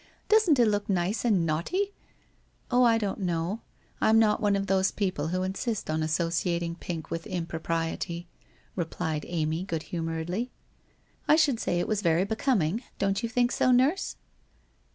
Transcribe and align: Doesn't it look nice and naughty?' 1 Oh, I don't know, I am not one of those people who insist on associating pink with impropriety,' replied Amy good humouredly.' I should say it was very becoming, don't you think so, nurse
Doesn't 0.29 0.57
it 0.57 0.65
look 0.67 0.89
nice 0.89 1.23
and 1.23 1.45
naughty?' 1.45 1.93
1 2.69 2.69
Oh, 2.71 2.83
I 2.83 2.97
don't 2.97 3.19
know, 3.19 3.59
I 4.01 4.09
am 4.09 4.17
not 4.17 4.41
one 4.41 4.55
of 4.55 4.65
those 4.65 4.89
people 4.89 5.27
who 5.27 5.43
insist 5.43 5.91
on 5.91 6.01
associating 6.01 6.73
pink 6.73 7.11
with 7.11 7.27
impropriety,' 7.27 8.27
replied 8.75 9.25
Amy 9.27 9.61
good 9.63 9.83
humouredly.' 9.93 10.49
I 11.27 11.35
should 11.35 11.59
say 11.59 11.79
it 11.79 11.87
was 11.87 12.01
very 12.01 12.25
becoming, 12.25 12.81
don't 12.97 13.21
you 13.21 13.29
think 13.29 13.51
so, 13.51 13.69
nurse 13.71 14.15